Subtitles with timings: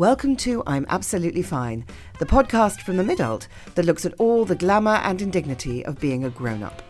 [0.00, 1.84] Welcome to I'm Absolutely Fine,
[2.18, 6.24] the podcast from the midult that looks at all the glamour and indignity of being
[6.24, 6.80] a grown up.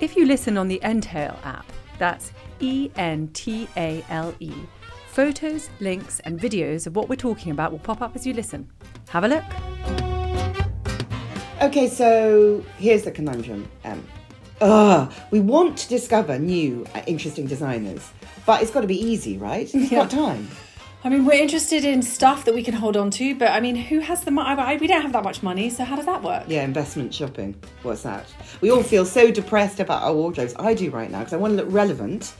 [0.00, 1.64] If you listen on the Entale app,
[1.98, 2.30] that's
[2.60, 4.52] E N T A L E,
[5.06, 8.70] photos, links, and videos of what we're talking about will pop up as you listen.
[9.08, 9.44] Have a look.
[11.62, 13.66] Okay, so here's the conundrum.
[13.86, 14.06] Um,
[14.60, 18.12] ugh, we want to discover new, uh, interesting designers,
[18.44, 19.70] but it's got to be easy, right?
[19.72, 20.48] We've got time.
[21.04, 23.76] I mean, we're interested in stuff that we can hold on to, but I mean,
[23.76, 24.76] who has the money?
[24.78, 26.44] We don't have that much money, so how does that work?
[26.48, 27.54] Yeah, investment shopping.
[27.82, 28.26] What's that?
[28.60, 30.54] We all feel so depressed about our wardrobes.
[30.58, 32.34] I do right now because I want to look relevant.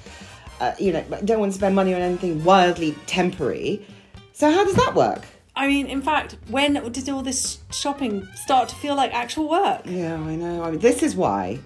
[0.61, 3.87] Uh, you know, I don't want to spend money on anything wildly temporary.
[4.33, 5.23] So how does that work?
[5.55, 9.83] I mean, in fact, when did all this shopping start to feel like actual work?
[9.85, 10.65] Yeah, I know.
[10.65, 11.61] I mean, this is why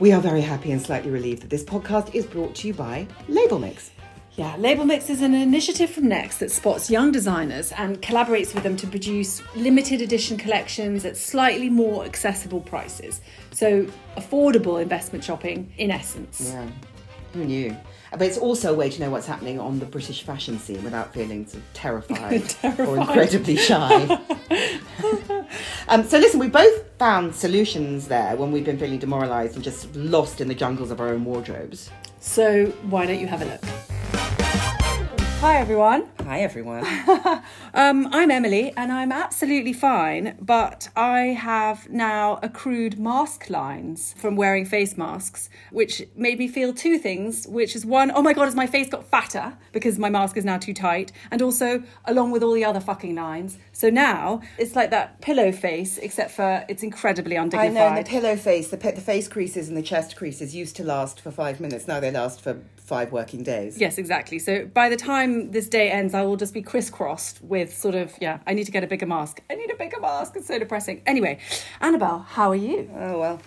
[0.00, 3.06] we are very happy and slightly relieved that this podcast is brought to you by
[3.26, 3.90] Label Mix.
[4.36, 8.62] Yeah, Label Mix is an initiative from Next that spots young designers and collaborates with
[8.62, 13.20] them to produce limited edition collections at slightly more accessible prices.
[13.52, 16.52] So, affordable investment shopping in essence.
[16.54, 16.68] Yeah,
[17.34, 17.76] who knew?
[18.12, 21.12] But it's also a way to know what's happening on the British fashion scene without
[21.12, 22.88] feeling sort of terrified, Terrified.
[22.88, 24.04] or incredibly shy.
[25.88, 29.94] um, so listen, we both found solutions there when we've been feeling demoralised and just
[29.94, 31.90] lost in the jungles of our own wardrobes.
[32.20, 33.64] So, why don't you have a look?
[35.40, 36.06] Hi, everyone.
[36.26, 36.84] Hi everyone.
[37.72, 44.36] Um, I'm Emily and I'm absolutely fine, but I have now accrued mask lines from
[44.36, 48.44] wearing face masks, which made me feel two things, which is one, oh my god,
[48.44, 52.32] has my face got fatter because my mask is now too tight, and also along
[52.32, 53.56] with all the other fucking lines.
[53.72, 57.76] So now it's like that pillow face, except for it's incredibly undignified.
[57.76, 60.76] I know the pillow face, the, pe- the face creases and the chest creases used
[60.76, 61.88] to last for five minutes.
[61.88, 63.80] Now they last for five working days.
[63.80, 64.40] Yes, exactly.
[64.40, 68.14] So by the time this day ends, I will just be crisscrossed with sort of,
[68.20, 69.40] yeah, I need to get a bigger mask.
[69.50, 70.34] I need a bigger mask.
[70.36, 71.02] It's so depressing.
[71.06, 71.38] Anyway,
[71.80, 72.90] Annabelle, how are you?
[72.94, 73.40] Oh, well,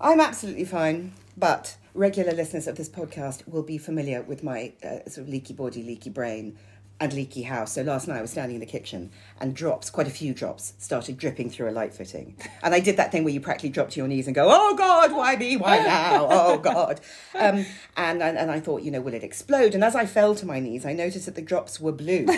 [0.00, 1.12] I'm absolutely fine.
[1.36, 5.54] But regular listeners of this podcast will be familiar with my uh, sort of leaky
[5.54, 6.58] body, leaky brain,
[7.02, 7.72] and leaky house.
[7.72, 10.74] So last night I was standing in the kitchen and drops, quite a few drops,
[10.78, 12.36] started dripping through a light fitting.
[12.62, 14.76] And I did that thing where you practically drop to your knees and go, oh
[14.76, 15.56] God, why me?
[15.56, 16.28] Why now?
[16.42, 17.00] Oh God.
[17.34, 19.74] Um, and, and, and I thought, you know, will it explode?
[19.74, 22.26] And as I fell to my knees, I noticed that the drops were blue.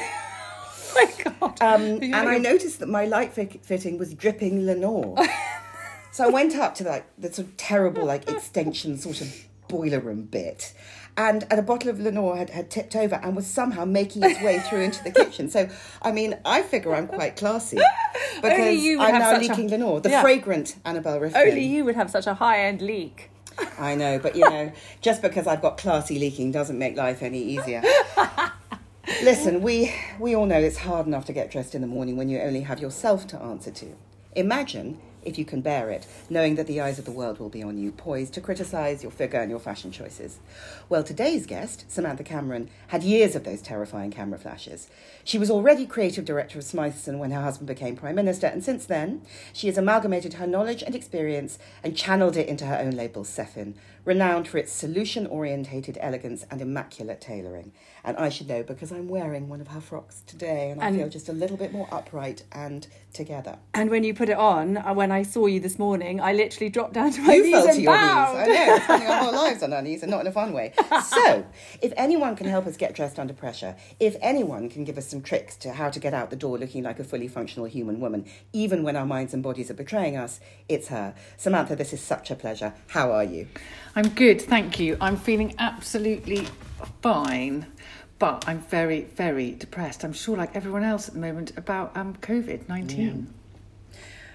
[0.96, 1.60] Oh my God.
[1.60, 5.16] Um, and I noticed that my light fit- fitting was dripping Lenor.
[6.12, 9.34] so I went up to like the sort of terrible like extension sort of
[9.66, 10.72] boiler room bit.
[11.16, 14.40] And, and a bottle of Lenor had, had tipped over and was somehow making its
[14.42, 15.48] way through into the kitchen.
[15.48, 15.68] So,
[16.02, 17.76] I mean, I figure I'm quite classy
[18.42, 20.22] because Only you would I'm now such a- leaking Lenor, the Yeah.
[20.22, 21.36] fragrant Annabelle Rivkin.
[21.36, 23.30] Only you would have such a high end leak.
[23.78, 27.40] I know, but you know, just because I've got classy leaking doesn't make life any
[27.40, 27.80] easier.
[29.22, 32.28] Listen, we we all know it's hard enough to get dressed in the morning when
[32.28, 33.94] you only have yourself to answer to.
[34.34, 37.62] Imagine if you can bear it, knowing that the eyes of the world will be
[37.62, 40.38] on you, poised to criticise your figure and your fashion choices.
[40.88, 44.88] Well, today's guest, Samantha Cameron, had years of those terrifying camera flashes.
[45.24, 48.86] She was already creative director of Smythson when her husband became Prime Minister, and since
[48.86, 53.24] then, she has amalgamated her knowledge and experience and channeled it into her own label,
[53.24, 57.72] Cefinn, renowned for its solution orientated elegance and immaculate tailoring.
[58.04, 60.96] And I should know because I'm wearing one of her frocks today, and I And-
[60.98, 63.56] feel just a little bit more upright and together.
[63.72, 66.68] And when you put it on, uh, when I saw you this morning, I literally
[66.68, 68.46] dropped down to my You knees fell to and your bowed.
[68.48, 68.56] knees.
[68.58, 70.72] I know, spending our whole lives on our knees and not in a fun way.
[71.08, 71.44] So,
[71.80, 75.22] if anyone can help us get dressed under pressure, if anyone can give us some
[75.22, 78.26] tricks to how to get out the door looking like a fully functional human woman,
[78.52, 81.14] even when our minds and bodies are betraying us, it's her.
[81.38, 82.74] Samantha, this is such a pleasure.
[82.88, 83.46] How are you?
[83.96, 84.96] I'm good, thank you.
[85.00, 86.48] I'm feeling absolutely
[87.00, 87.66] fine,
[88.18, 90.02] but I'm very, very depressed.
[90.02, 93.32] I'm sure, like everyone else at the moment, about um, COVID 19.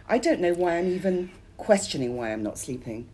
[0.08, 3.10] I don't know why I'm even questioning why I'm not sleeping.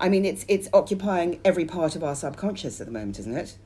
[0.00, 3.58] I mean, it's it's occupying every part of our subconscious at the moment, isn't it?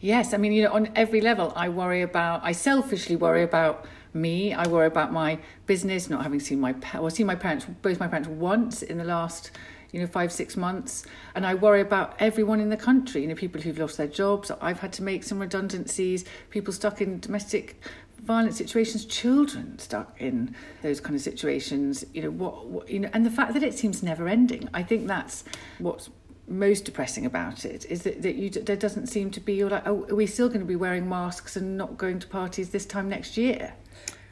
[0.00, 3.86] Yes, I mean, you know, on every level, I worry about, I selfishly worry about
[4.12, 4.52] me.
[4.52, 8.08] I worry about my business, not having seen my, well, seen my parents, both my
[8.08, 9.50] parents once in the last,
[9.92, 11.04] you know, five, six months.
[11.34, 14.50] And I worry about everyone in the country, you know, people who've lost their jobs.
[14.60, 17.80] I've had to make some redundancies, people stuck in domestic
[18.22, 23.10] violent situations, children stuck in those kind of situations, you know, what, what you know,
[23.12, 24.68] and the fact that it seems never ending.
[24.74, 25.44] I think that's
[25.78, 26.10] what's
[26.48, 29.84] most depressing about it is that, that you there doesn't seem to be you're like
[29.84, 32.86] oh are we still going to be wearing masks and not going to parties this
[32.86, 33.74] time next year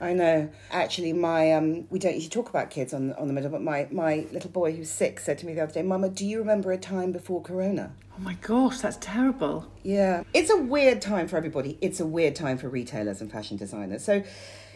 [0.04, 0.50] I know.
[0.70, 3.88] Actually, my um, we don't usually talk about kids on on the Midult, but my
[3.90, 6.72] my little boy who's six said to me the other day, "Mama, do you remember
[6.72, 9.66] a time before Corona?" Oh my gosh, that's terrible.
[9.82, 11.78] Yeah, it's a weird time for everybody.
[11.80, 14.04] It's a weird time for retailers and fashion designers.
[14.04, 14.22] So,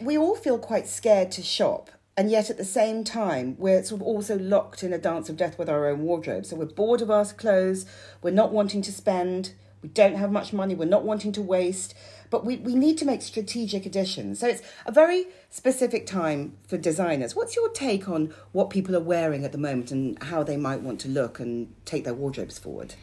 [0.01, 1.91] we all feel quite scared to shop.
[2.17, 5.37] And yet, at the same time, we're sort of also locked in a dance of
[5.37, 6.45] death with our own wardrobe.
[6.45, 7.85] So, we're bored of our clothes,
[8.23, 11.93] we're not wanting to spend, we don't have much money, we're not wanting to waste
[12.29, 14.39] but we, we need to make strategic additions.
[14.39, 17.35] So it's a very specific time for designers.
[17.35, 20.81] What's your take on what people are wearing at the moment and how they might
[20.81, 22.95] want to look and take their wardrobes forward?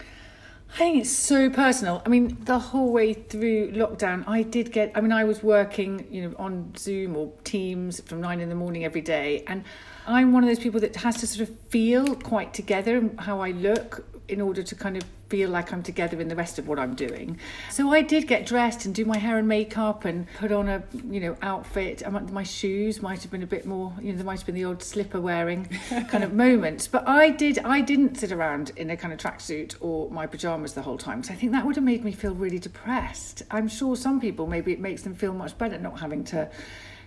[0.74, 2.02] I think it's so personal.
[2.04, 4.92] I mean, the whole way through lockdown, I did get.
[4.94, 8.54] I mean, I was working, you know, on Zoom or Teams from nine in the
[8.54, 9.64] morning every day, and
[10.06, 13.52] I'm one of those people that has to sort of feel quite together how I
[13.52, 16.78] look in order to kind of feel like I'm together in the rest of what
[16.78, 17.38] I'm doing.
[17.70, 20.82] So I did get dressed and do my hair and makeup and put on a
[21.10, 22.02] you know outfit.
[22.32, 24.64] My shoes might have been a bit more you know there might have been the
[24.64, 25.64] odd slipper wearing
[26.08, 26.88] kind of moment.
[26.92, 30.74] But I did I didn't sit around in a kind of tracksuit or my pajamas
[30.74, 33.42] the whole time because I think that would have made me feel really depressed.
[33.50, 36.50] I'm sure some people maybe it makes them feel much better not having to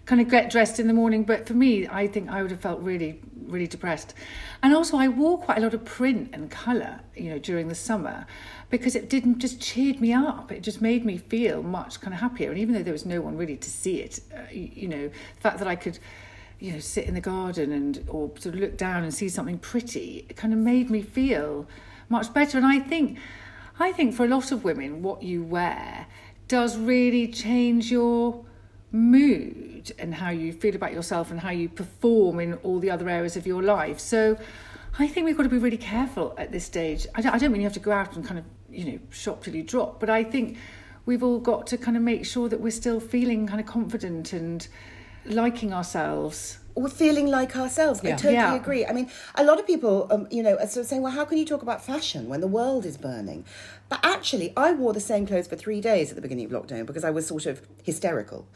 [0.10, 1.24] kind of get dressed in the morning.
[1.24, 4.13] But for me, I think I would have felt really, really depressed.
[4.63, 7.75] And also, I wore quite a lot of print and colour, you know, during the
[7.75, 8.25] summer
[8.69, 10.51] because it didn't just cheered me up.
[10.51, 12.50] It just made me feel much kind of happier.
[12.50, 15.07] And even though there was no one really to see it, uh, you, you know,
[15.07, 16.00] the fact that I could
[16.60, 19.57] you know sit in the garden and or sort of look down and see something
[19.57, 21.66] pretty it kind of made me feel
[22.10, 23.18] much better and i think
[23.80, 26.06] i think for a lot of women what you wear
[26.50, 28.44] does really change your
[28.92, 33.08] mood and how you feel about yourself and how you perform in all the other
[33.10, 34.00] areas of your life.
[34.00, 34.38] So
[34.98, 37.08] I think we've got to be really careful at this stage.
[37.16, 39.00] I don't, I don't mean you have to go out and kind of, you know,
[39.10, 40.58] shop till you drop, but I think
[41.06, 44.34] we've all got to kind of make sure that we're still feeling kind of confident
[44.34, 44.68] and
[45.26, 48.02] liking ourselves we're feeling like ourselves.
[48.04, 48.12] Yeah.
[48.12, 48.56] I totally yeah.
[48.56, 48.86] agree.
[48.86, 51.26] I mean, a lot of people, um, you know, are sort of saying, well, how
[51.26, 53.46] can you talk about fashion when the world is burning?
[53.90, 56.86] But actually, I wore the same clothes for three days at the beginning of lockdown
[56.86, 58.48] because I was sort of hysterical.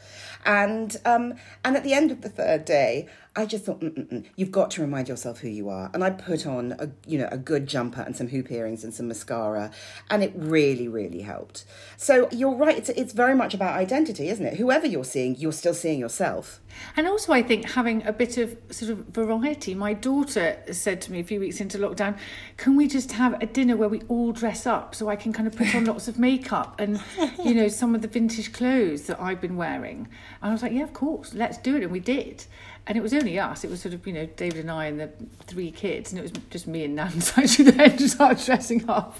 [0.44, 1.34] And, um,
[1.64, 4.80] and at the end of the third day, I just thought, Mm-mm-mm, you've got to
[4.80, 5.90] remind yourself who you are.
[5.92, 8.94] And I put on a, you know, a good jumper and some hoop earrings and
[8.94, 9.72] some mascara,
[10.08, 11.64] and it really, really helped.
[11.96, 12.78] So you're right.
[12.78, 14.56] It's it's very much about identity, isn't it?
[14.56, 16.60] Whoever you're seeing, you're still seeing yourself.
[16.96, 19.74] And also, I think having a bit of sort of variety.
[19.74, 22.16] My daughter said to me a few weeks into lockdown,
[22.56, 25.46] "Can we just have a dinner where we all dress up so I can kind
[25.46, 27.00] of put on lots of makeup and
[27.42, 30.08] you know some of the vintage clothes that I've been wearing?"
[30.42, 32.44] And I was like, "Yeah, of course, let's do it," and we did
[32.86, 33.64] and it was only us.
[33.64, 35.10] It was sort of you know David and I and the
[35.46, 37.20] three kids, and it was just me and Nan.
[37.20, 39.16] So actually then just started dressing up.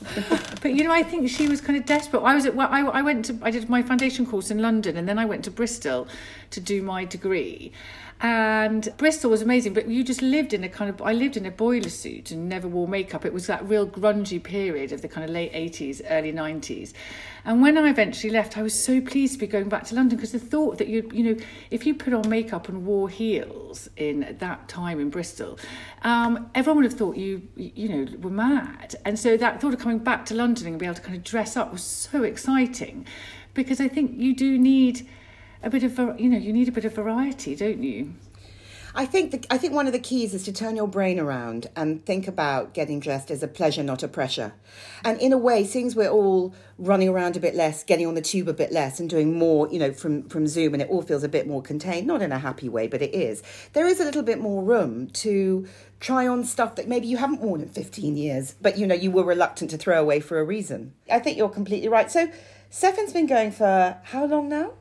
[0.61, 2.21] but you know, I think she was kind of desperate.
[2.21, 4.97] I was at well, I, I went to I did my foundation course in London,
[4.97, 6.07] and then I went to Bristol
[6.51, 7.73] to do my degree.
[8.25, 11.03] And Bristol was amazing, but you just lived in a kind of.
[11.03, 13.27] I lived in a boiler suit and never wore makeup.
[13.27, 16.95] It was that real grungy period of the kind of late 80s, early 90s.
[17.45, 20.17] And when I eventually left, I was so pleased to be going back to London
[20.17, 23.91] because the thought that you, you know, if you put on makeup and wore heels
[23.99, 25.59] in that time in Bristol,
[26.01, 28.97] um, everyone would have thought you, you know, were mad.
[29.05, 31.25] And so that thought of coming back to London and be able to kind of
[31.25, 33.05] dress up was so exciting
[33.53, 35.07] because I think you do need
[35.65, 38.15] a bit of you know you need a bit of variety, don't you?
[38.97, 41.67] I think the, I think one of the keys is to turn your brain around
[41.75, 44.55] and think about getting dressed as a pleasure, not a pressure.
[45.05, 48.23] And in a way, since we're all running around a bit less, getting on the
[48.23, 51.03] tube a bit less, and doing more, you know, from from Zoom, and it all
[51.03, 53.43] feels a bit more contained, not in a happy way, but it is.
[53.73, 55.67] There is a little bit more room to
[55.99, 59.11] try on stuff that maybe you haven't worn in 15 years, but you know you
[59.11, 60.93] were reluctant to throw away for a reason.
[61.11, 62.11] I think you're completely right.
[62.13, 62.31] So,
[62.75, 64.73] Cefinn's been going for how long now?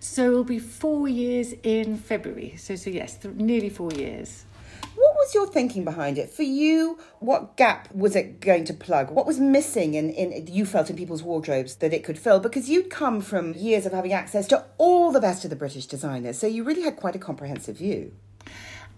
[0.00, 2.56] So it'll be four years in February.
[2.56, 4.46] So, so yes, th- nearly four years.
[4.94, 6.30] What was your thinking behind it?
[6.30, 9.10] For you, what gap was it going to plug?
[9.10, 12.40] What was missing in, in you felt in people's wardrobes that it could fill?
[12.40, 15.84] Because you'd come from years of having access to all the best of the British
[15.84, 18.12] designers, so you really had quite a comprehensive view.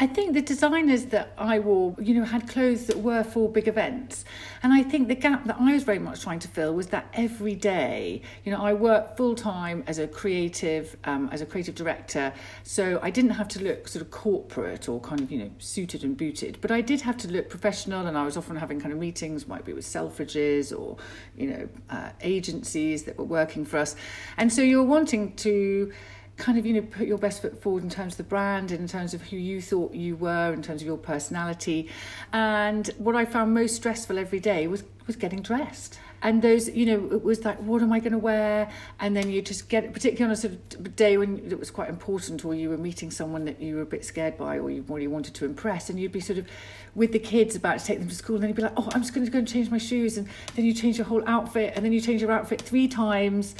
[0.00, 3.68] I think the designers that I wore, you know, had clothes that were for big
[3.68, 4.24] events.
[4.64, 7.06] And I think the gap that I was very much trying to fill was that
[7.14, 11.76] every day, you know, I work full time as a creative, um, as a creative
[11.76, 12.32] director.
[12.64, 16.02] So I didn't have to look sort of corporate or kind of, you know, suited
[16.02, 18.08] and booted, but I did have to look professional.
[18.08, 20.96] And I was often having kind of meetings, might be with Selfridges or,
[21.36, 23.94] you know, uh, agencies that were working for us.
[24.38, 25.92] And so you're wanting to,
[26.36, 28.80] kind of you know put your best foot forward in terms of the brand and
[28.80, 31.88] in terms of who you thought you were in terms of your personality
[32.32, 35.98] and what i found most stressful every day was was getting dressed.
[36.22, 38.70] And those, you know, it was like, what am I going to wear?
[38.98, 41.90] And then you just get, particularly on a sort of day when it was quite
[41.90, 44.82] important, or you were meeting someone that you were a bit scared by, or you
[44.88, 46.46] really wanted to impress, and you'd be sort of
[46.94, 48.88] with the kids about to take them to school, and then you'd be like, oh,
[48.92, 50.26] I'm just going to go and change my shoes, and
[50.56, 53.54] then you change your whole outfit, and then you change your outfit three times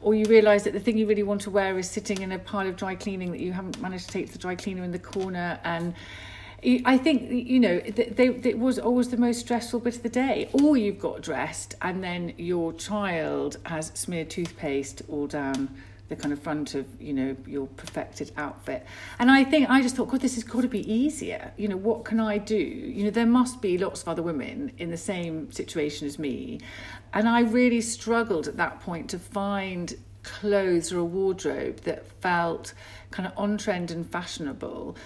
[0.00, 2.38] or you realise that the thing you really want to wear is sitting in a
[2.38, 4.92] pile of dry cleaning that you haven't managed to take to the dry cleaner in
[4.92, 5.94] the corner and
[6.62, 10.50] I think you know it was always the most stressful bit of the day.
[10.52, 15.68] Or you've got dressed, and then your child has smeared toothpaste all down
[16.08, 18.86] the kind of front of you know your perfected outfit.
[19.18, 21.52] And i think i just thought god this has got to be easier.
[21.56, 22.56] You know what can i do?
[22.56, 26.60] You know there must be lots of other women in the same situation as me.
[27.12, 32.74] And i really struggled at that point to find clothes or a wardrobe that felt
[33.10, 34.96] kind of on trend and fashionable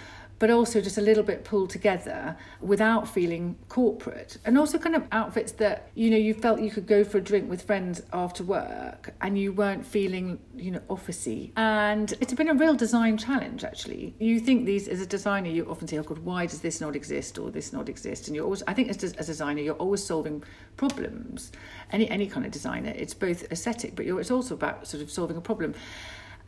[0.42, 4.38] but also just a little bit pulled together without feeling corporate.
[4.44, 7.20] And also kind of outfits that, you know, you felt you could go for a
[7.20, 11.52] drink with friends after work and you weren't feeling, you know, officey.
[11.56, 14.16] And it's been a real design challenge actually.
[14.18, 16.96] You think these as a designer you often say, Oh god, why does this not
[16.96, 18.26] exist or this not exist?
[18.26, 20.42] And you're always I think as, a designer you're always solving
[20.76, 21.52] problems.
[21.92, 22.92] Any any kind of designer.
[22.96, 25.74] It's both aesthetic, but it's also about sort of solving a problem.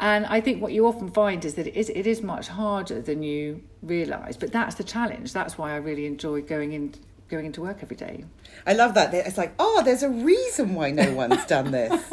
[0.00, 3.00] And I think what you often find is that it is, it is much harder
[3.00, 4.36] than you realise.
[4.36, 5.32] But that's the challenge.
[5.32, 6.94] That's why I really enjoy going in
[7.28, 8.24] going into work every day.
[8.66, 9.12] I love that.
[9.14, 11.90] It's like, oh, there's a reason why no one's done this.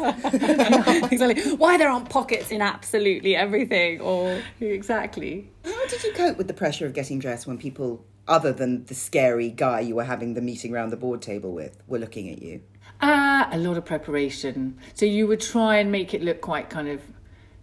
[1.12, 1.54] exactly.
[1.56, 5.50] Why there aren't pockets in absolutely everything or exactly.
[5.64, 8.94] How did you cope with the pressure of getting dressed when people other than the
[8.94, 12.40] scary guy you were having the meeting around the board table with were looking at
[12.40, 12.62] you?
[13.00, 14.78] Ah, uh, a lot of preparation.
[14.94, 17.00] So you would try and make it look quite kind of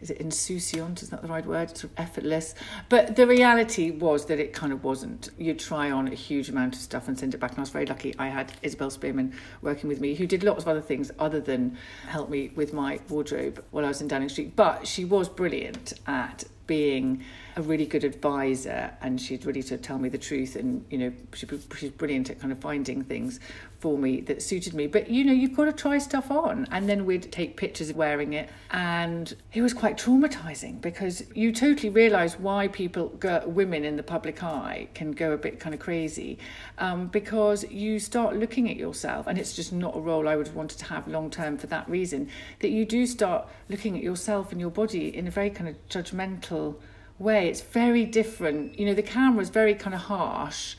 [0.01, 1.03] is it insouciant?
[1.03, 1.69] Is that the right word?
[1.69, 2.55] Sort of effortless.
[2.87, 5.29] But the reality was that it kind of wasn't.
[5.37, 7.51] You'd try on a huge amount of stuff and send it back.
[7.51, 8.15] And I was very lucky.
[8.17, 11.77] I had Isabel Spearman working with me, who did lots of other things other than
[12.07, 14.55] help me with my wardrobe while I was in Downing Street.
[14.55, 17.23] But she was brilliant at being
[17.59, 21.13] a really good advisor and she'd really to tell me the truth and you know
[21.33, 21.47] she,
[21.77, 23.39] she's brilliant at kind of finding things
[23.79, 24.87] for me that suited me.
[24.87, 26.67] But you know you've got to try stuff on.
[26.71, 28.49] And then we'd take pictures of wearing it.
[28.71, 34.03] And it was quite traumatizing because you totally realize why people go, women in the
[34.03, 36.37] public eye can go a bit kind of crazy.
[36.77, 40.47] Um, because you start looking at yourself and it's just not a role I would
[40.47, 44.03] have wanted to have long term for that reason that you do start looking at
[44.03, 46.75] yourself and your body in a very kind of judgmental
[47.19, 47.49] way.
[47.49, 48.79] It's very different.
[48.79, 50.75] You know, the camera is very kind of harsh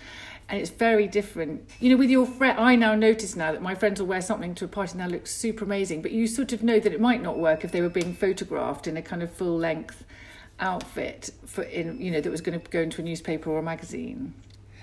[0.48, 1.68] and it's very different.
[1.78, 4.54] You know, with your friend, I now notice now that my friends will wear something
[4.56, 7.00] to a party and that looks super amazing, but you sort of know that it
[7.00, 10.04] might not work if they were being photographed in a kind of full length
[10.58, 13.62] outfit for in you know that was going to go into a newspaper or a
[13.62, 14.34] magazine.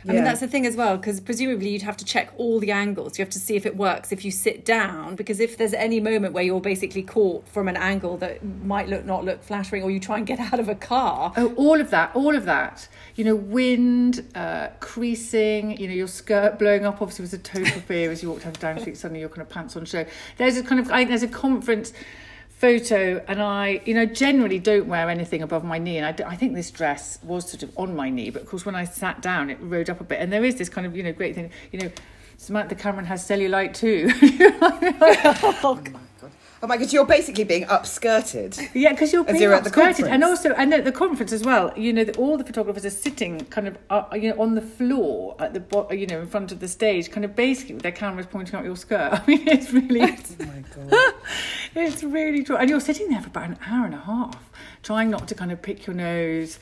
[0.09, 2.71] I mean, that's the thing as well, because presumably you'd have to check all the
[2.71, 3.17] angles.
[3.17, 5.99] You have to see if it works if you sit down, because if there's any
[5.99, 9.91] moment where you're basically caught from an angle that might look not look flattering, or
[9.91, 11.33] you try and get out of a car.
[11.35, 12.87] Oh, all of that, all of that.
[13.15, 17.81] You know, wind, uh, creasing, you know, your skirt blowing up obviously was a total
[17.81, 20.05] fear as you walked down the street, suddenly your kind of pants on show.
[20.37, 21.93] There's a kind of, I think there's a conference
[22.57, 25.97] photo and I, you know, generally don't wear anything above my knee.
[25.97, 28.75] And I, think this dress was sort of on my knee, but of course when
[28.75, 30.19] I sat down, it rode up a bit.
[30.19, 31.91] And there is this kind of, you know, great thing, you know,
[32.37, 34.09] Samantha Cameron has cellulite too.
[35.63, 35.83] oh,
[36.61, 38.69] Oh my god, you're basically being upskirted.
[38.73, 41.71] Yeah, because you're being you're upskirted, and also, and at the conference as well.
[41.77, 44.61] You know, the, all the photographers are sitting kind of, uh, you know, on the
[44.61, 47.83] floor at the, bo- you know, in front of the stage, kind of basically with
[47.83, 49.13] their cameras pointing out your skirt.
[49.13, 51.13] I mean, it's really, oh my god,
[51.75, 52.57] it's really true.
[52.57, 54.49] And you're sitting there for about an hour and a half,
[54.81, 56.57] trying not to kind of pick your nose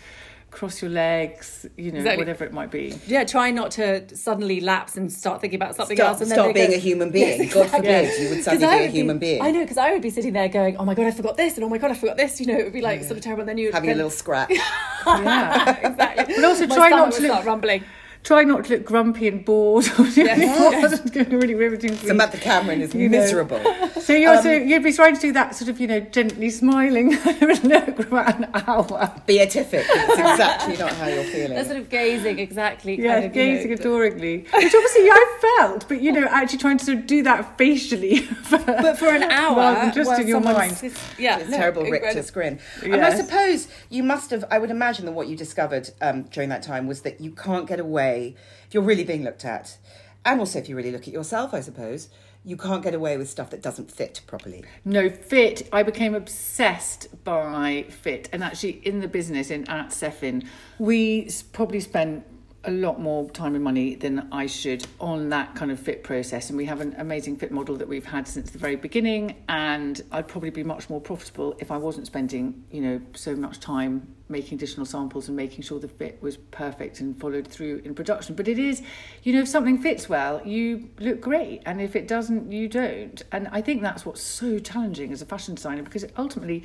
[0.55, 2.21] cross your legs, you know, exactly.
[2.21, 2.97] whatever it might be.
[3.05, 6.21] Yeah, try not to suddenly lapse and start thinking about something stop, else.
[6.21, 7.41] And stop being go, a human being.
[7.41, 9.41] Yes, God forbid you would suddenly be a human be, being.
[9.41, 11.55] I know, because I would be sitting there going, oh my God, I forgot this,
[11.55, 12.39] and oh my God, I forgot this.
[12.39, 13.07] You know, it would be like yeah.
[13.07, 13.41] sort of terrible.
[13.41, 13.73] And then you would...
[13.73, 13.97] having then...
[13.97, 14.49] a little scratch.
[15.05, 16.35] yeah, exactly.
[16.35, 17.31] But also try not to look...
[17.31, 17.83] start rumbling
[18.25, 19.85] try not to look grumpy and bored.
[20.15, 21.15] yes.
[21.15, 21.95] really riveting.
[21.95, 23.61] Samantha Cameron is miserable.
[24.01, 26.49] So you also um, you'd be trying to do that sort of you know gently
[26.49, 29.13] smiling look for about an hour.
[29.25, 29.85] Beatific.
[29.87, 31.53] It's exactly not how you're feeling.
[31.53, 32.99] They're sort of gazing exactly.
[32.99, 34.37] Yeah, kind of, gazing you know, adoringly.
[34.39, 38.21] Which obviously I felt, but you know actually trying to sort of do that facially.
[38.45, 40.81] For, but for an hour, rather than just in your mind.
[41.17, 42.59] yeah, it's no, terrible rictus grin.
[42.81, 42.93] Yes.
[42.93, 44.45] And I suppose you must have.
[44.49, 47.67] I would imagine that what you discovered um, during that time was that you can't
[47.67, 49.77] get away if you're really being looked at.
[50.25, 52.09] And also, if you really look at yourself, I suppose,
[52.43, 54.63] you can't get away with stuff that doesn't fit properly.
[54.83, 55.67] No, fit.
[55.71, 58.29] I became obsessed by fit.
[58.31, 60.47] And actually, in the business in at Cefinn,
[60.79, 62.23] we probably spent
[62.67, 66.49] a lot more time and money than I should on that kind of fit process.
[66.49, 69.35] And we have an amazing fit model that we've had since the very beginning.
[69.47, 73.59] And I'd probably be much more profitable if I wasn't spending, you know, so much
[73.59, 77.93] time making additional samples and making sure the fit was perfect and followed through in
[77.93, 78.35] production.
[78.35, 78.81] But it is,
[79.23, 81.61] you know, if something fits well, you look great.
[81.65, 83.21] And if it doesn't, you don't.
[83.31, 86.63] And I think that's what's so challenging as a fashion designer because ultimately,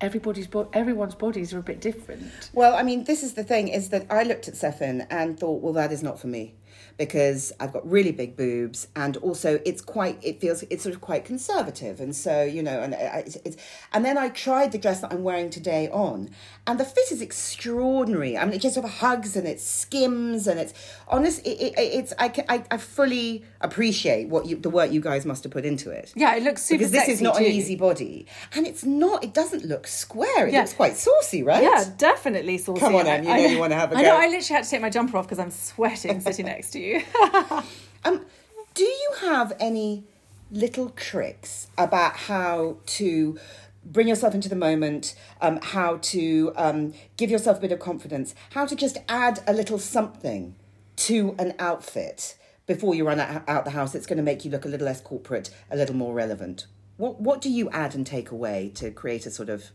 [0.00, 2.50] everybody's bo- everyone's bodies are a bit different.
[2.52, 5.62] Well, I mean, this is the thing is that I looked at Cefinn and thought,
[5.62, 6.54] well, that is not for me
[6.96, 11.00] because I've got really big boobs and also it's quite it feels it's sort of
[11.00, 13.56] quite conservative and so you know and uh, it's, it's
[13.92, 16.30] and then I tried the dress that I'm wearing today on
[16.66, 20.46] and the fit is extraordinary I mean it just sort of hugs and it skims
[20.46, 20.74] and it's
[21.08, 25.24] honest it, it, it's I, I, I fully appreciate what you the work you guys
[25.26, 27.44] must have put into it Yeah, it looks super because this is not too.
[27.44, 30.60] an easy body and it's not it doesn't look square it Yeah.
[30.60, 32.80] looks quite saucy right Yeah, definitely saucy.
[32.80, 34.10] Come on, I- Em, you I know you wanna have a I know.
[34.10, 34.16] go.
[34.16, 36.83] I literally had to take my jumper off because I'm sweating sitting next to you.
[38.06, 38.26] Um,
[38.74, 40.04] do you have any
[40.50, 43.38] little tricks about how to
[43.84, 48.34] bring yourself into the moment, um, how to um, give yourself a bit of confidence,
[48.50, 50.54] how to just add a little something
[50.96, 52.36] to an outfit
[52.66, 53.94] before you run out, out the house?
[53.94, 56.66] It's going to make you look a little less corporate, a little more relevant.
[56.96, 59.70] What What do you add and take away to create a sort of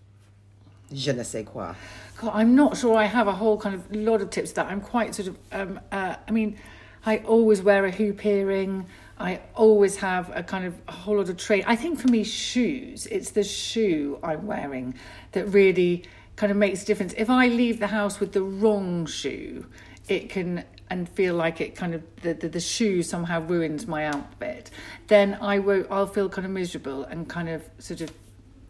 [0.94, 1.76] je ne sais quoi?
[2.22, 4.82] God, I'm not sure I have a whole kind of lot of tips that I'm
[4.82, 6.58] quite sort of um uh, I mean
[7.06, 8.86] I always wear a hoop earring.
[9.18, 12.24] I always have a kind of a whole lot of trade I think for me
[12.24, 14.96] shoes it's the shoe I'm wearing
[15.34, 16.06] that really
[16.38, 17.14] kind of makes a difference.
[17.18, 19.66] If I leave the house with the wrong shoe
[20.08, 24.06] it can and feel like it kind of the, the, the shoe somehow ruins my
[24.06, 24.72] outfit
[25.08, 28.12] then I won't I'll feel kind of miserable and kind of sort of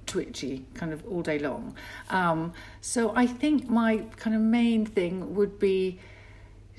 [0.10, 1.76] twitchy kind of all day long.
[2.10, 6.00] Um, so I think my kind of main thing would be,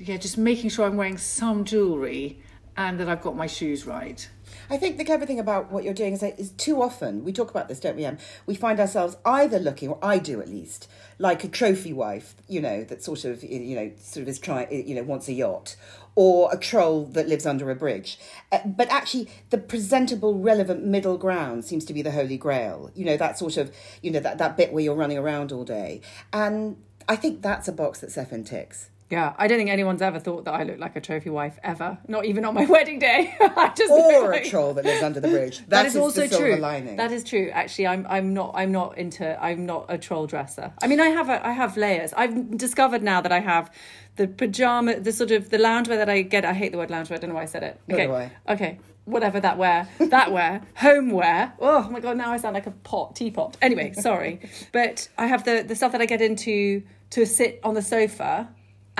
[0.01, 2.39] yeah, just making sure I'm wearing some jewellery
[2.77, 4.27] and that I've got my shoes right.
[4.69, 7.67] I think the clever thing about what you're doing is too often we talk about
[7.67, 8.05] this, don't we?
[8.05, 8.17] Em?
[8.45, 10.89] We find ourselves either looking, or I do at least,
[11.19, 14.87] like a trophy wife, you know, that sort of you know sort of is trying,
[14.87, 15.75] you know, wants a yacht,
[16.15, 18.17] or a troll that lives under a bridge.
[18.51, 22.91] Uh, but actually, the presentable, relevant middle ground seems to be the holy grail.
[22.95, 25.65] You know, that sort of you know that that bit where you're running around all
[25.65, 26.77] day, and
[27.07, 28.90] I think that's a box that Cefinn ticks.
[29.11, 31.97] Yeah, I don't think anyone's ever thought that I look like a trophy wife ever.
[32.07, 33.35] Not even on my wedding day.
[33.41, 35.59] I just Or look a troll that lives under the bridge.
[35.67, 36.55] That That is is also true.
[36.55, 36.95] lining.
[36.95, 37.49] That is true.
[37.53, 40.71] Actually, I'm I'm not I'm not into I'm not a troll dresser.
[40.81, 42.13] I mean, I have a I have layers.
[42.13, 43.69] I've discovered now that I have
[44.15, 46.45] the pajama, the sort of the loungewear that I get.
[46.45, 47.13] I hate the word loungewear.
[47.13, 47.79] I don't know why I said it.
[47.91, 51.53] Okay, okay, whatever that wear, that wear, homeware.
[51.59, 53.57] Oh my god, now I sound like a pot teapot.
[53.61, 54.39] Anyway, sorry,
[54.71, 58.49] but I have the the stuff that I get into to sit on the sofa,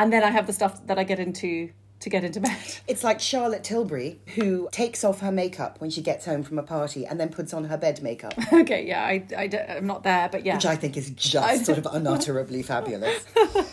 [0.02, 2.58] and then I have the stuff that I get into to get into bed.
[2.88, 6.64] It's like Charlotte Tilbury, who takes off her makeup when she gets home from a
[6.64, 10.28] party and then puts on her bed makeup, okay, yeah, I, I, I'm not there,
[10.28, 10.56] but yeah.
[10.56, 13.24] which I think is just sort of unutterably fabulous.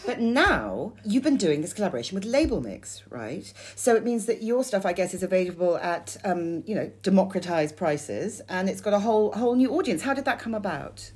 [0.05, 3.51] But now you've been doing this collaboration with Label Mix, right?
[3.75, 7.77] So it means that your stuff, I guess, is available at um, you know democratized
[7.77, 10.03] prices, and it's got a whole whole new audience.
[10.03, 11.11] How did that come about?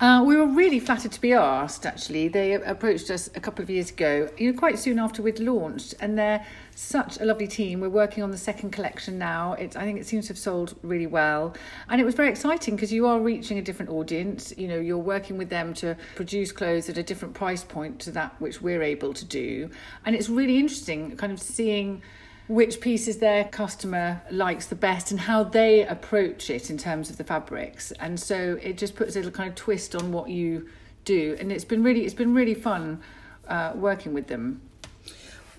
[0.00, 2.28] Uh, we were really flattered to be asked, actually.
[2.28, 5.94] They approached us a couple of years ago, you know, quite soon after we'd launched,
[6.00, 7.80] and they're such a lovely team.
[7.80, 9.54] We're working on the second collection now.
[9.54, 11.56] It's, I think it seems to have sold really well.
[11.88, 14.54] And it was very exciting because you are reaching a different audience.
[14.56, 18.12] You know, you're working with them to produce clothes at a different price point to
[18.12, 19.68] that which we're able to do.
[20.06, 22.02] And it's really interesting kind of seeing
[22.48, 27.16] which pieces their customer likes the best and how they approach it in terms of
[27.16, 30.68] the fabrics and so it just puts a little kind of twist on what you
[31.04, 33.00] do and it's been really it's been really fun
[33.48, 34.60] uh, working with them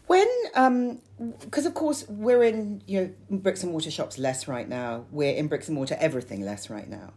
[0.10, 1.02] When, um,
[1.41, 5.06] because of course we're in you know bricks and mortar shops less right now.
[5.12, 7.13] We're in bricks and mortar everything less right now.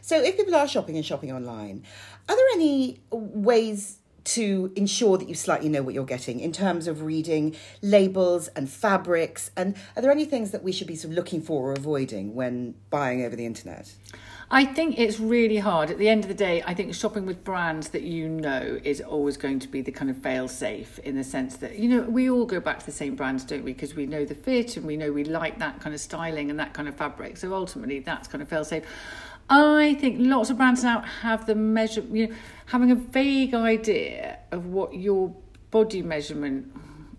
[0.00, 1.82] So if people are shopping and shopping online,
[2.28, 6.86] are there any ways to ensure that you slightly know what you're getting in terms
[6.86, 9.50] of reading labels and fabrics?
[9.56, 12.34] And are there any things that we should be sort of looking for or avoiding
[12.34, 13.94] when buying over the internet?
[14.48, 15.90] I think it's really hard.
[15.90, 19.00] At the end of the day, I think shopping with brands that you know is
[19.00, 22.02] always going to be the kind of fail safe in the sense that, you know,
[22.02, 23.72] we all go back to the same brands, don't we?
[23.72, 26.60] Because we know the fit and we know we like that kind of styling and
[26.60, 27.36] that kind of fabric.
[27.38, 28.84] So ultimately, that's kind of fail safe.
[29.48, 32.34] I think lots of brands now have the measure, you know,
[32.66, 35.34] having a vague idea of what your
[35.70, 36.72] body measurement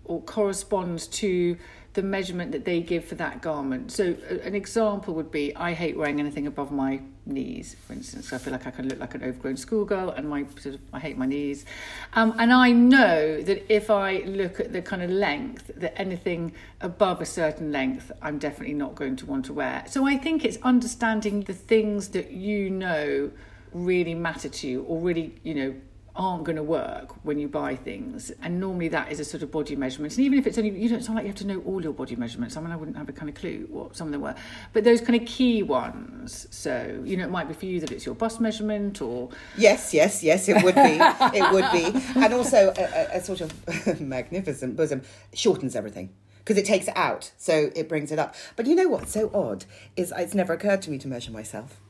[0.04, 1.56] or corresponds to
[1.98, 3.90] the measurement that they give for that garment.
[3.90, 8.32] So, an example would be I hate wearing anything above my knees, for instance.
[8.32, 11.00] I feel like I can look like an overgrown schoolgirl, and my sort of I
[11.00, 11.66] hate my knees.
[12.12, 16.52] Um, and I know that if I look at the kind of length, that anything
[16.80, 19.82] above a certain length, I'm definitely not going to want to wear.
[19.88, 23.32] So I think it's understanding the things that you know
[23.72, 25.74] really matter to you, or really you know
[26.18, 29.50] aren't going to work when you buy things and normally that is a sort of
[29.50, 31.60] body measurement and even if it's only you don't sound like you have to know
[31.60, 34.08] all your body measurements i mean i wouldn't have a kind of clue what some
[34.08, 34.34] of them were
[34.72, 37.90] but those kind of key ones so you know it might be for you that
[37.90, 40.80] it's your bust measurement or Yes, yes, yes, it would be.
[40.80, 42.00] it would be.
[42.16, 45.02] And also, a, a, sort of magnificent bosom
[45.34, 48.34] shortens everything because it takes it out, so it brings it up.
[48.56, 49.64] But you know what's so odd
[49.96, 51.80] is it's never occurred to me to measure myself.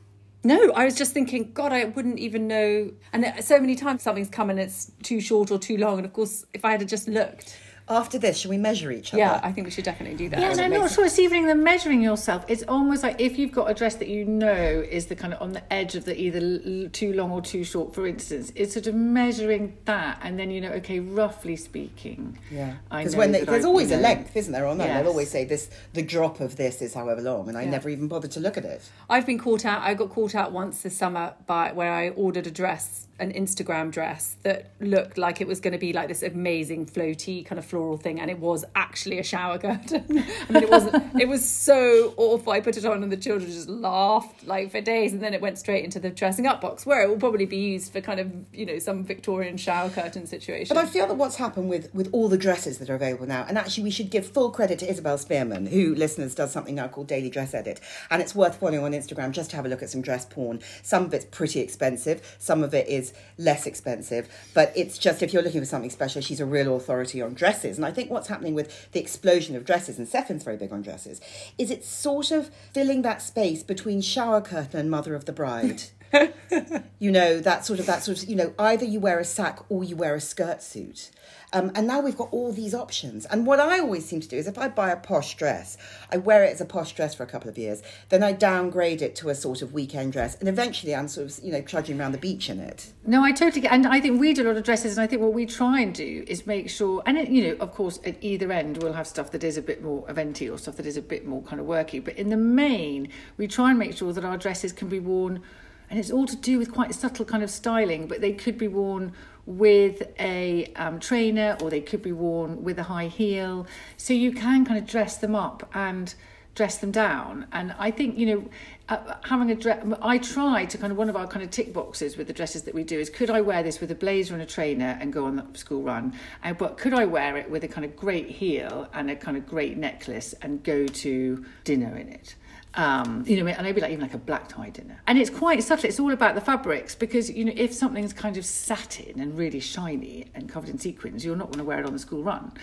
[0.43, 2.91] No, I was just thinking, God, I wouldn't even know.
[3.11, 5.97] And so many times something's come and it's too short or too long.
[5.97, 7.57] And of course, if I had just looked,
[7.89, 9.19] After this, should we measure each other?
[9.19, 10.39] yeah, I think we should definitely do that.
[10.39, 12.45] Yeah, and I'm not sure it's even the measuring yourself.
[12.47, 15.41] It's almost like if you've got a dress that you know is the kind of
[15.41, 18.85] on the edge of the either too long or too short, for instance, it's sort
[18.87, 23.65] of measuring that, and then you know, okay, roughly speaking, Yeah, because when they, there's
[23.65, 24.67] I- always you a length, isn't there?
[24.67, 24.99] On that, Yes.
[25.01, 27.71] they'll always say this: the drop of this is however long, and I Yeah.
[27.71, 28.81] never even bothered to look at it.
[29.09, 29.81] I've been caught out.
[29.81, 33.91] I got caught out once this summer by where I ordered a dress, an Instagram
[33.91, 37.65] dress that looked like it was going to be like this amazing floaty kind of
[37.65, 40.05] floral thing, and it was actually a shower curtain.
[40.09, 41.21] I mean, it wasn't.
[41.21, 42.53] it was so awful.
[42.53, 45.41] I put it on, and the children just laughed like for days, and then it
[45.41, 48.19] went straight into the dressing up box, where it will probably be used for kind
[48.19, 50.73] of you know some Victorian shower curtain situation.
[50.73, 53.45] But I feel that what's happened with, with all the dresses that are available now,
[53.47, 56.87] and actually we should give full credit to Isabel Spearman, who listeners does something now
[56.87, 59.83] called Daily Dress Edit, and it's worth following on Instagram just to have a look
[59.83, 60.61] at some dress porn.
[60.83, 65.33] Some of it's pretty expensive, some of it is less expensive, but it's just if
[65.33, 67.77] you're looking for something special, she's a real authority on dresses.
[67.77, 70.81] And I think what's happening with the explosion of dresses, and Cefinn's very big on
[70.81, 71.21] dresses,
[71.57, 75.83] is it's sort of filling that space between shower curtain and mother of the bride.
[76.99, 79.59] you know that sort of that sort of you know either you wear a sack
[79.69, 81.11] or you wear a skirt suit.
[81.51, 83.25] Um, and now we've got all these options.
[83.25, 85.77] And what i always seem to do is if i buy a posh dress
[86.11, 89.01] i wear it as a posh dress for a couple of years then i downgrade
[89.01, 91.99] it to a sort of weekend dress and eventually i'm sort of you know trudging
[91.99, 92.91] around the beach in it.
[93.05, 95.07] No, I totally get, and I think we do a lot of dresses, and I
[95.07, 97.99] think what we try and do is make sure, and it, you know, of course,
[98.05, 100.85] at either end we'll have stuff that is a bit more eventy or stuff that
[100.85, 103.97] is a bit more kind of worky, but in the main, we try and make
[103.97, 105.41] sure that our dresses can be worn,
[105.89, 108.67] and it's all to do with quite subtle kind of styling, but they could be
[108.67, 109.13] worn
[109.45, 113.65] with a um, trainer or they could be worn with a high heel,
[113.97, 116.13] so you can kind of dress them up and
[116.55, 117.47] dress them down.
[117.51, 118.49] And I think, you know,
[118.89, 121.73] uh, having a dress, I try to kind of one of our kind of tick
[121.73, 124.33] boxes with the dresses that we do is could I wear this with a blazer
[124.33, 126.13] and a trainer and go on the school run?
[126.43, 129.37] And, but could I wear it with a kind of great heel and a kind
[129.37, 132.35] of great necklace and go to dinner in it?
[132.75, 135.01] Um, you know, and maybe like even like a black tie dinner.
[135.07, 135.89] And it's quite subtle.
[135.89, 139.59] It's all about the fabrics because you know if something's kind of satin and really
[139.59, 142.53] shiny and covered in sequins, you're not going to wear it on the school run.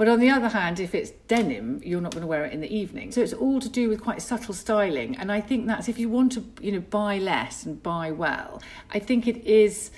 [0.00, 2.62] But on the other hand, if it's denim, you're not going to wear it in
[2.62, 3.12] the evening.
[3.12, 5.14] So it's all to do with quite subtle styling.
[5.18, 8.62] And I think that's if you want to, you know, buy less and buy well.
[8.94, 9.90] I think it is,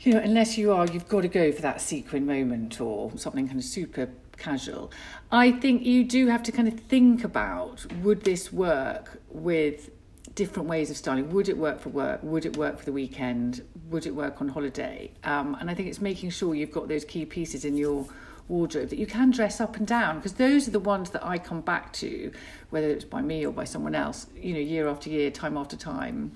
[0.00, 3.46] you know, unless you are, you've got to go for that sequin moment or something
[3.46, 4.90] kind of super casual.
[5.30, 9.90] I think you do have to kind of think about would this work with
[10.34, 11.30] different ways of styling?
[11.30, 12.20] Would it work for work?
[12.22, 13.62] Would it work for the weekend?
[13.90, 15.10] Would it work on holiday?
[15.22, 18.06] Um, and I think it's making sure you've got those key pieces in your
[18.48, 21.38] wardrobe that you can dress up and down because those are the ones that I
[21.38, 22.30] come back to,
[22.70, 25.76] whether it's by me or by someone else, you know, year after year, time after
[25.76, 26.32] time.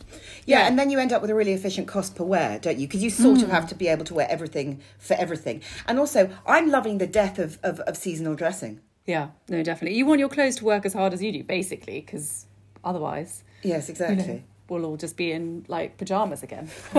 [0.46, 2.86] yeah, and then you end up with a really efficient cost per wear don't you?
[2.86, 3.52] Because you sort of mm.
[3.52, 5.62] have to be able to wear everything for everything.
[5.86, 8.80] And also i'm loving the death of, of, of seasonal dressing.
[9.06, 9.96] Yeah, no, definitely.
[9.96, 12.46] You want your clothes to work as hard as you do, basically, because
[12.84, 14.26] otherwise, yes you exactly.
[14.26, 16.68] know, we'll all just be in like pajamas again.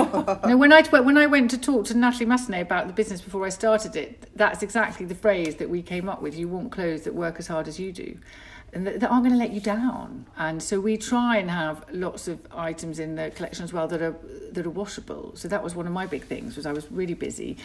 [0.49, 3.45] No, when I when I went to talk to Natalie Massenet about the business before
[3.45, 6.37] I started it, that's exactly the phrase that we came up with.
[6.37, 8.17] You want clothes that work as hard as you do,
[8.73, 10.25] and that, that aren't going to let you down.
[10.37, 14.01] And so we try and have lots of items in the collection as well that
[14.01, 14.15] are
[14.51, 15.35] that are washable.
[15.35, 16.55] So that was one of my big things.
[16.55, 17.57] Was I was really busy.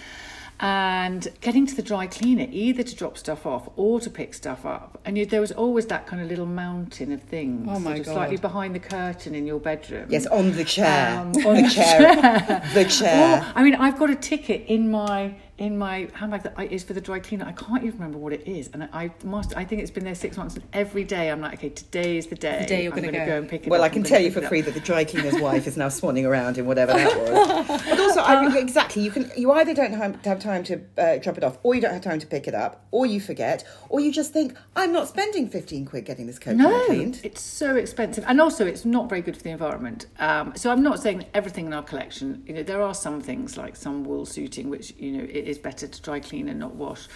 [0.60, 4.64] And getting to the dry cleaner, either to drop stuff off or to pick stuff
[4.64, 7.96] up, and you, there was always that kind of little mountain of things, Oh my
[7.96, 10.06] sort of slightly behind the curtain in your bedroom.
[10.08, 11.18] yes on the chair.
[11.18, 12.62] Um, the on the chair.
[12.72, 13.40] The chair.
[13.40, 16.82] Or, I mean, I've got a ticket in my in my handbag that I, is
[16.82, 17.44] for the dry cleaner.
[17.44, 19.56] I can't even remember what it is, and I must.
[19.56, 22.26] I think it's been there six months, and every day I'm like, okay, today is
[22.26, 22.58] the day.
[22.60, 23.38] the day you're gonna gonna go.
[23.38, 23.86] and pick it Well, up.
[23.86, 26.58] I can tell you for free that the dry cleaner's wife is now swanning around
[26.58, 27.82] in whatever that was.
[27.94, 31.38] But also, I, exactly, you can you either don't have, have time to uh, drop
[31.38, 34.00] it off, or you don't have time to pick it up, or you forget, or
[34.00, 37.20] you just think I'm not spending fifteen quid getting this coat No, cleaned.
[37.22, 40.06] it's so expensive, and also it's not very good for the environment.
[40.18, 42.42] Um, so I'm not saying everything in our collection.
[42.46, 45.58] You know, there are some things like some wool suiting, which you know it is
[45.58, 47.08] better to dry clean and not wash.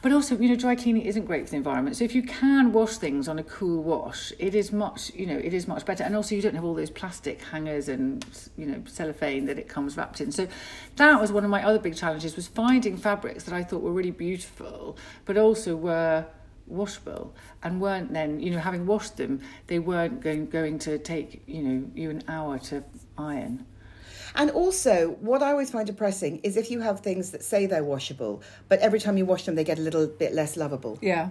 [0.00, 1.96] But also, you know, dry cleaning isn't great for the environment.
[1.96, 5.36] So if you can wash things on a cool wash, it is much, you know,
[5.36, 6.04] it is much better.
[6.04, 8.24] And also, you don't have all those plastic hangers and
[8.56, 10.30] you know cellophane that it comes wrapped in.
[10.30, 10.46] So
[10.96, 13.92] that was one of my other big challenges was finding fabrics that I thought were
[13.92, 16.26] really beautiful, but also were
[16.68, 21.42] washable and weren't then you know having washed them they weren't going going to take
[21.46, 22.84] you know you an hour to
[23.16, 23.64] iron
[24.34, 27.84] And also, what I always find depressing is if you have things that say they're
[27.84, 30.98] washable, but every time you wash them, they get a little bit less lovable.
[31.00, 31.30] Yeah.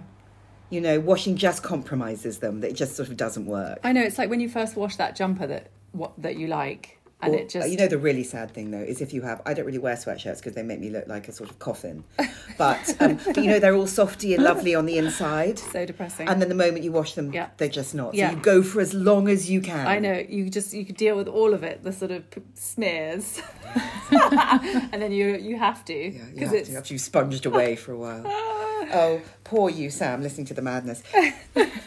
[0.70, 2.60] You know, washing just compromises them.
[2.60, 3.78] That it just sort of doesn't work.
[3.82, 6.97] I know it's like when you first wash that jumper that what that you like
[7.20, 9.42] and Or- it just you know the really sad thing though is if you have
[9.44, 12.04] I don't really wear sweatshirts because they make me look like a sort of coffin,
[12.58, 16.28] but, um, but you know they're all softy and lovely on the inside, so depressing.
[16.28, 17.48] and then the moment you wash them, Yeah.
[17.56, 18.14] they're just not.
[18.14, 18.30] Yeah.
[18.30, 19.86] So you go for as long as you can.
[19.86, 22.42] I know you just you could deal with all of it, the sort of p-
[22.54, 23.40] smears,
[24.12, 27.76] and then you you have to Yeah, you because have to after you've sponged away
[27.76, 28.22] for a while.
[28.92, 31.02] Oh, poor you, Sam, listening to the madness.
[31.14, 31.30] I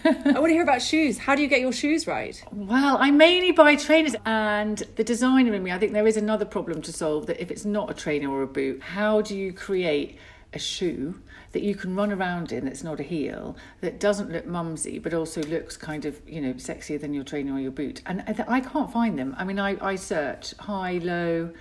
[0.05, 1.17] want to hear about shoes.
[1.17, 2.41] How do you get your shoes right?
[2.51, 6.45] well i mainly buy trainers and the designer in me i think there is another
[6.45, 9.51] problem to solve that if it's not a trainer or a boot how do you
[9.51, 10.17] create
[10.53, 11.19] a shoe
[11.53, 15.13] that you can run around in that's not a heel that doesn't look mumsy but
[15.13, 18.57] also looks kind of you know sexier than your trainer or your boot and I,
[18.57, 21.51] I can't find them i mean i, I search high low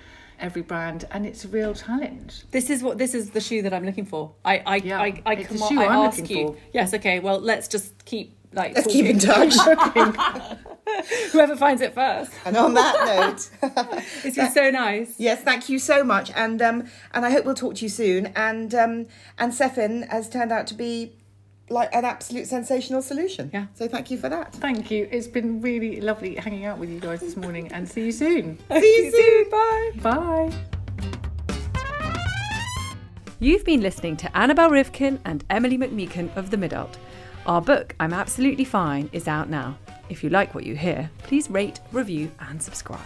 [0.41, 3.73] every brand and it's a real challenge This is what this is the shoe that
[3.75, 4.33] I'm looking for.
[4.45, 6.47] I I Yeah, I, I, it's the comma- shoe I I'm ask looking you.
[6.49, 6.57] for.
[6.73, 7.21] Yes, okay.
[7.21, 9.55] Well, let's just keep like Let's keep in touch.
[11.33, 12.33] Whoever finds it first.
[12.45, 13.73] and on that note.
[14.25, 15.15] It's been so nice.
[15.19, 18.27] Yes, thank you so much, and um, and I hope we'll talk to you soon.
[18.35, 19.07] And um,
[19.39, 21.13] and Cefinn has turned out to be
[21.71, 23.51] like an absolute sensational solution.
[23.53, 23.67] Yeah.
[23.75, 24.53] So thank you for that.
[24.55, 28.07] thank you it's been really lovely hanging out with you guys this morning and see
[28.07, 29.51] you soon See you soon.
[29.51, 29.93] Bye.
[30.03, 30.53] bye
[33.43, 36.97] You've been listening to Annabelle Rivkin and Emily McMeekan of The Midult.
[37.47, 39.79] Our book, I'm Absolutely Fine, is out now.
[40.11, 43.01] If you like what you hear, please rate, review, and subscribe.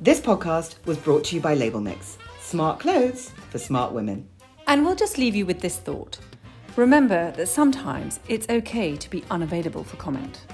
[0.00, 2.18] This podcast was brought to you by Label Mix.
[2.40, 4.28] Smart clothes for smart women.
[4.66, 6.18] And we'll just leave you with this thought.
[6.78, 10.46] Remember that sometimes it's okay to be unavailable for comment.